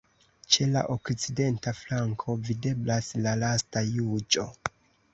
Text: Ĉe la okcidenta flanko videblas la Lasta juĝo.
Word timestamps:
Ĉe 0.53 0.65
la 0.75 0.81
okcidenta 0.95 1.75
flanko 1.81 2.39
videblas 2.49 3.13
la 3.23 3.39
Lasta 3.45 3.89
juĝo. 3.95 4.53